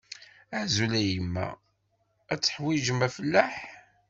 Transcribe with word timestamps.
Azul 0.59 0.93
a 1.01 1.03
yemma, 1.09 1.47
ad 2.33 2.39
teḥwijem 2.41 2.99
afellaḥ? 3.07 3.55